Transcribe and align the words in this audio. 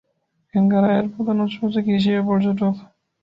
এখানকার 0.45 0.83
আয়ের 0.87 1.07
প্রধান 1.13 1.37
উৎস 1.43 1.55
হচ্ছে 1.61 1.79
কৃষি 1.87 2.11
ও 2.13 2.27
পর্যটন। 2.29 2.71